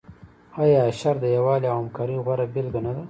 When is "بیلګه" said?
2.53-2.81